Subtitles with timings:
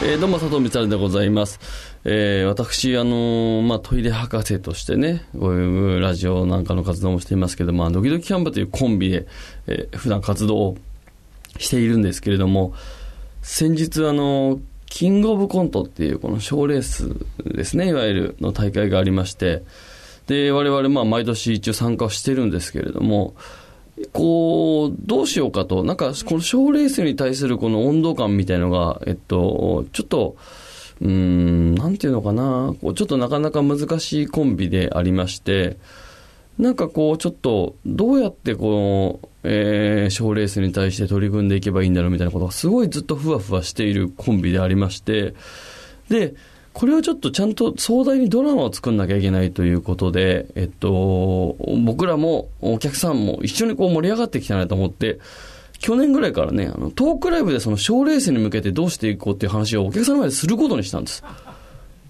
[0.00, 1.58] えーどうも佐藤光でございます。
[2.04, 9.26] えー私、あのーまあ、トイレ博士としてね、こういうラジオなんかの活動もしていますけど、まドキドキキャンプというコンビで、
[9.66, 10.76] えー普段活動を
[11.58, 12.74] しているんですけれども、
[13.42, 17.10] 先日あの、キングオブコントっていうこの賞レース
[17.44, 19.64] ですね、いわゆるの大会がありまして、
[20.28, 23.34] で、我々ま毎年一応参加してるんですけれども、
[24.12, 30.36] こう、どうしようかと、なんかこの賞レースに対するこの温度感みたいのが、えっと、ちょっと、
[31.00, 35.76] うん、なんていうのかな、こうちょっとなかなか難しいコンビでありまして、
[36.58, 45.34] なんかこう、ちょっと、どうやってこの、えー、賞レースに対して取り組んでいけばいいんだろうみたいなことがすごいずっとふわふわしているコンビでありまして、
[46.08, 46.34] で、
[46.78, 55.18] これはちょっとちゃんと壮大にドラマを作んなきゃいけないということで、えっと、僕らもお客さんも一緒にこう盛り上がってきたなと思って、
[55.80, 61.24] 去年ぐらいからね、あのトークライブでその賞レースに向けてどうしていこうっていう話をお客さんの前ですることにしたんです。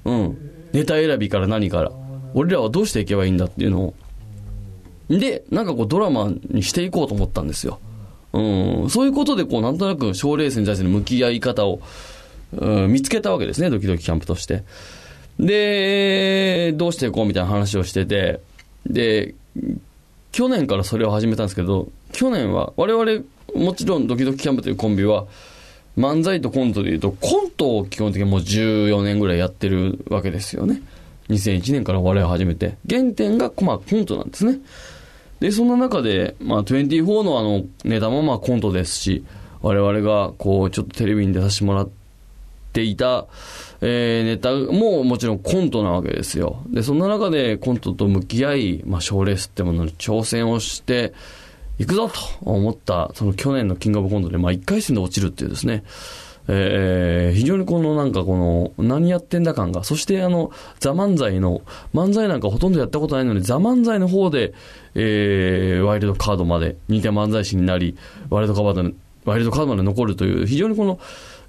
[0.05, 0.39] うん。
[0.75, 1.91] ネタ選びから何から。
[2.35, 3.95] 俺らはどうしていけばいいんだっていうのを。
[5.09, 7.81] で、なんかこうドラマにしていこうと思ったんですよ。
[8.35, 8.91] うん。
[8.91, 11.81] そういうことでこうなんとなく賞レースに対する向き合い方を、
[12.57, 14.65] うん見つけたわけですね、ドキドキキャンプとして。
[15.39, 18.41] で、どうしていこうみたいな話をしてて、
[18.87, 19.35] で、
[20.33, 25.27] 去年からそれを始めたんですけど、去年は、我々、もちろんドキドキキャンプというコンビは、
[25.97, 30.81] 漫才とコントでいうと、コントを基本的にもう14年ぐらいやってるわけですよね。
[31.29, 32.77] 2001年から我々始めて。
[32.89, 34.59] 原点が、まあ、コントなんですね。
[35.41, 39.25] で、そんな中で、まあ、24のあの、ネタもまあコントですし、
[39.61, 41.89] 我々が、こう、ちょっとテレビに出させてもらっ
[42.73, 43.27] ていた、
[43.81, 46.63] えーネタももちろんコントなわけですよ。
[46.69, 51.13] で、そんな中でコントと向き合い、まあ、賞レースってものに挑戦をして、
[51.79, 55.85] いくぞと思った、その去年のキングオブコントで、まあ、1回戦で落ちるっていうですね、
[56.49, 60.51] えー非常にこのなんかこの、何やってんだ感が、そしてあの、
[60.81, 61.63] ザ・漫才の、
[61.95, 64.55] 漫才なんかほとんどやったことないのに、ザ・漫才の方で、
[64.95, 67.97] えーワイルドカードまで、認定漫才師になり、
[68.31, 70.99] ワイルドカードまで、ワイルドカードまで残るという、非常にこの、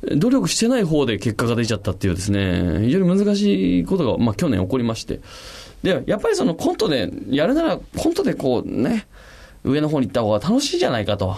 [0.01, 5.19] 努力してない方で結果が出ちゃったっていうですね、非常に難しいことが、まあ去年起こりまして。
[5.83, 9.07] で、やっぱりそのコントで、やるならコントでこうね、
[9.63, 11.35] 上の方に行った方が楽しいじゃないかと。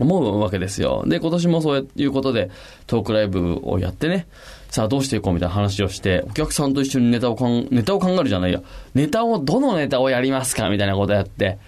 [0.00, 1.04] 思うわけですよ。
[1.06, 2.50] で、今年もそういうことで
[2.86, 4.26] トークライブをやってね、
[4.70, 8.60] さあどうしていこうみたいな話をして、お客さんと一緒にネタをかん、ネタを考えるじゃないや。
[8.94, 11.58] ネタを、どのネタをやりますかみたいなことやって、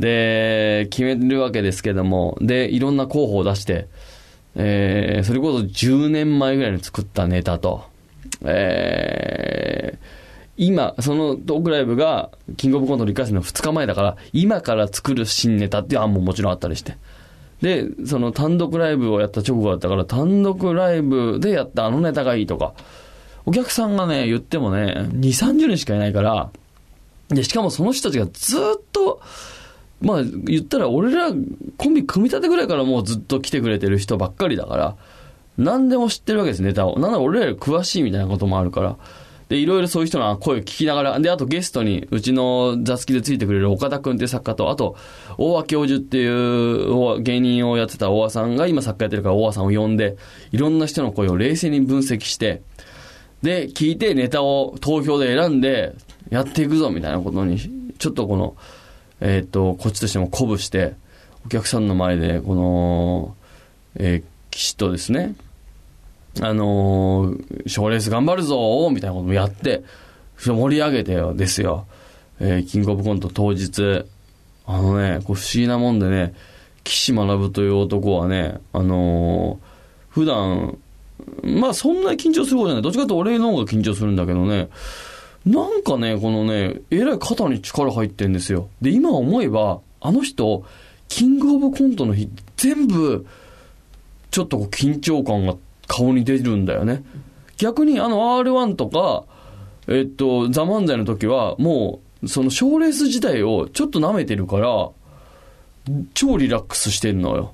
[0.00, 3.86] で、決めるわけですけども、で、いろんな候補を出して、
[4.54, 7.84] えー、それこそ10年前ぐらいに作ったネタと、
[8.44, 10.22] えー、
[10.56, 16.96] 今、そのトークライブが、キングオブコントの1回戦の2日前だから、今から作る新ネタっていう案ももちろんあったりして。
[17.62, 22.74] で、その単独ライブをやった直後だったから、単独ライブでやったあのネタがいいとか、
[23.46, 26.50] お客さんがね、言ってもね、2、30人しかいないから、
[27.28, 28.60] で、しかもその人たちがずっ
[28.92, 29.20] と、
[30.02, 31.30] まあ言ったら俺ら
[31.76, 34.96] コンビ組み立てぐらいからもうずっと来てくれてる人ばっかりだから、
[35.58, 36.98] 何でも知ってるわけです、ネタを。
[36.98, 38.96] なんなら俺らより詳しいみたいなこともあるから。
[39.48, 44.96] で、いろいろそういう人の声を聞きながら、で、あとゲストに、うちの雑記でついてくれる岡田くんっていう作家と、あと、
[45.36, 50.16] 大和教授っていう芸人をやってた大和さんが今作家やってるから大和さんを呼んで、
[50.52, 52.62] いろんな人の声を冷静に分析して、
[53.42, 55.96] で、聞いてネタを投票で選んで、
[56.30, 57.58] やっていくぞみたいなことに、
[57.98, 58.56] ちょっとこの、
[59.24, 60.94] えーと、こっちとしても鼓舞して、
[61.46, 63.36] お客さんの前で、この、
[63.94, 65.36] えー、岸とですね、
[66.40, 69.84] あのー、賞レース頑張るぞみたいなこともやって、
[70.36, 71.86] 盛り上げてよ、ですよ。
[72.40, 74.04] えーキングオブコント当日、
[74.66, 76.34] あのね、こう不思議なもんでね、
[76.82, 79.72] 岸学という男はね、あのー
[80.10, 80.76] 普段、
[81.42, 82.82] まあそんな緊張する方じゃない。
[82.82, 84.68] どっちかというと俺の方が緊張するんだけどね、
[85.44, 88.68] なんかね、このね、えらい肩に力入ってんですよ。
[88.80, 90.64] で、今思えば、あの人、
[91.08, 93.26] キングオブコントの日、全部、
[94.30, 95.56] ちょっとこう緊張感が
[95.86, 97.04] 顔に出るんだよね。
[97.56, 99.24] 逆にあの R1 とか、
[99.88, 104.90] えっと、ザ・漫才の時は、もう、その賞レース自体をちょっと舐めてるから、
[106.14, 107.52] 超リラックスしてんのよ。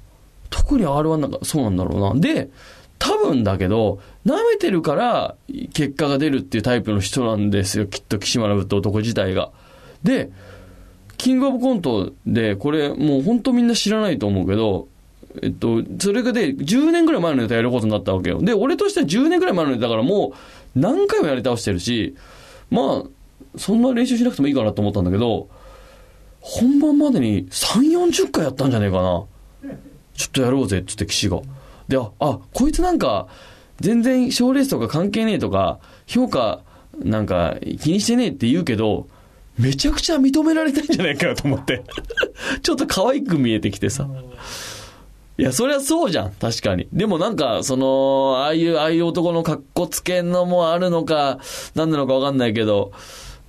[0.51, 2.21] 特に R1 なんかそうなんだろうな。
[2.21, 2.51] で、
[2.99, 5.37] 多分だけど、舐めてるから
[5.73, 9.51] 結果が出るっていうタイプの人なんですよ、きっと岸村って男自体が。
[10.03, 10.31] で、
[11.17, 14.89] キングオブコントで、これもう本当みんな知らないと思うけど、
[15.43, 18.41] えっと、それがで、10年ぐらい前のネタやることになったわけよ。
[18.41, 20.33] で、俺としては10年ぐらい前のネタだからも
[20.75, 22.17] う何回もやり倒してるし、
[22.71, 25.49] まあ、そんな練習しなくてもいいかなと思ったんだけど、
[26.41, 27.81] 本番までに3、
[28.11, 29.25] 40回やったんじゃねえかな。
[30.15, 31.41] ちょっとやろうぜって言って岸が。
[31.89, 33.29] で、あ、あこいつなんか、
[33.81, 36.63] 全然賞レースとか関係ねえとか、評価
[36.99, 39.09] なんか気にしてねえって言うけど、
[39.59, 41.83] めちゃくちゃ認められたんじゃないかなと思って。
[42.63, 44.09] ちょっと可愛く見えてきてさ。
[45.37, 46.33] いや、そりゃそうじゃん。
[46.33, 46.89] 確かに。
[46.93, 51.39] でもなんか、その、ああいう、ああいう男の格好つけんのもあるのか、
[51.75, 52.93] 何なのかわかんないけど、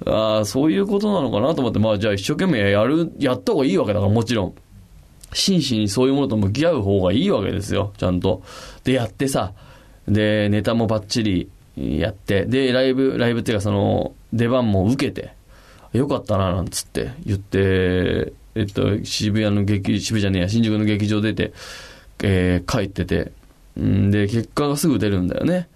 [0.06, 4.56] ああ、そういうことなのかなと思って、まあじゃあ一生懸命やる、やった方がいいわけだから、もちろん。
[5.34, 8.42] 真摯にそういうものと向き合う方がいいわけですよ、ちゃんと。
[8.84, 9.54] で、やってさ、
[10.08, 15.34] で、ネタもバッチリやって、で、ライブ、ライブっていうかその、出番も受けて、
[15.94, 21.54] よかったな、なんつって言って、えっと、渋谷の劇、渋谷じゃねえや、新宿の劇場出て、
[22.24, 23.32] えー、帰ってて、
[23.80, 25.68] んで、結果がすぐ出るんだよね。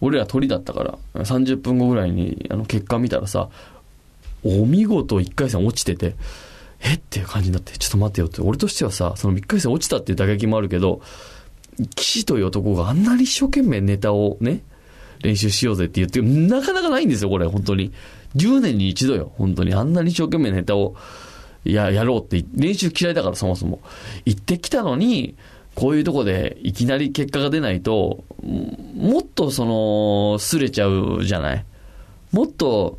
[0.00, 3.48] 俺ら鳥だったから、30分後ぐらいに、あの、結果見たらさ、
[4.42, 6.14] お見事1回戦落ちてて、
[6.82, 6.94] え？
[6.94, 8.40] っていう感じになって、ちょっと待ってよって。
[8.40, 11.02] 俺としてはさ、その1回戦落ちたっていう打撃もあるけど、
[11.94, 14.62] 岸という男があんなに一生懸命ネタをね、
[15.22, 17.92] 練習しようぜって言って、なかなかないんですよ、これ、本当に。
[18.36, 19.74] 10年に一度よ、本当に。
[19.74, 20.94] あんなに一生懸命ネタを、
[21.64, 23.80] や、やろうって、練習嫌いだからそもそも。
[24.24, 25.36] 行ってきたのに、
[25.74, 31.64] こういうとこでいきなり結果が出ないと、もっとその、すれちゃうじゃない？
[32.32, 32.98] もっと、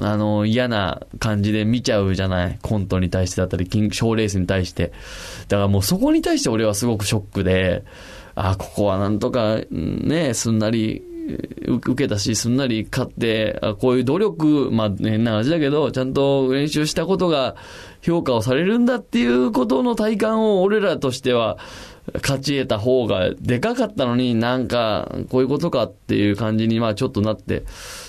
[0.00, 2.58] あの、嫌な感じで見ちゃうじゃない？
[2.62, 4.92] コントに対してだったり、賞レースに対して。
[5.48, 7.84] だからもうそこに対して俺はすごくショックで、
[8.34, 11.02] あ、ここはなんとか、ね、すんなり、
[11.66, 17.54] 受けたし、すんなり勝って、こういう努力、まあ変な話だけど、ちゃんと練習したことが
[18.00, 21.58] 評価をされるんだっていうことの体感を俺らとしては、
[22.14, 27.62] 勝ち得た方がでかかったのになんか、こういうことかっていう感じにまあちょっとなって。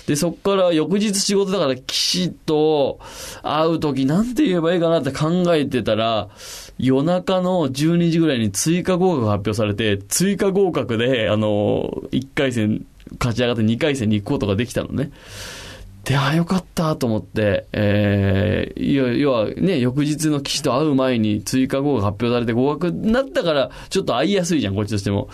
[0.06, 2.98] で、そっから翌日仕事だから騎士と
[3.42, 6.28] 会う時なんて言えばいいかなって考えてたら、
[6.78, 12.84] 夜中の12時ぐらいに追加合格発表されて、追加合格で、あの、1回戦
[13.20, 15.12] 勝ち上がって2回戦に行くことができたのね。
[16.04, 25.28] で、あ、よかったと思って、えー、要はね、翌日の騎士と会う前に追加合格発表されて合格になったから、ちょっと会いやすいじゃん、こっちとしても。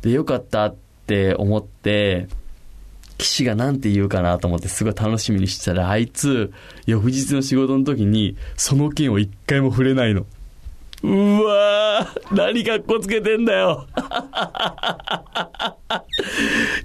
[0.00, 0.74] で、よかったっ
[1.06, 2.28] て思って、
[3.18, 6.52] 騎士がなんて言うかなと思ってすごい楽しみにしてたら、あいつ、
[6.86, 10.24] 翌日の仕事の時に、その件を一回も触れないの。
[11.02, 13.86] うわー、何かっこつけてんだよ。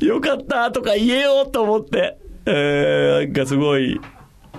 [0.01, 2.17] よかったとか言えようと思って。
[2.51, 3.99] えー、なんかすごい、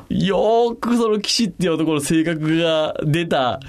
[0.08, 3.60] よーくその騎士っていう男の性格が出た、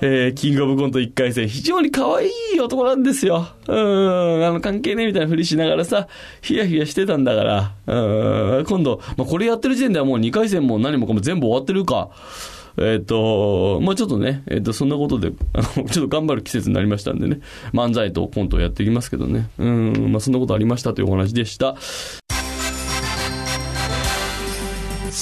[0.00, 3.48] えー、キングオブコント1回戦、非常に可愛い男なんですよ。
[3.68, 6.08] うん、あの、関係ねえみたいなふりしながらさ、
[6.42, 12.10] ヒヤヒヤしてたんだから、うん、今度、まあ、これやってる時点ではもう2回戦も何もかも全部終わってるか。
[12.76, 17.40] えっ、ー、と、まあちょっとね、えっ、ー、と、そんなことで、あの、ちょっと頑張る季節になりましたんでね、
[17.72, 19.48] 漫才とコントをやっていきますけどね。
[19.58, 21.76] うん、まあそんなことありましたというお話でした。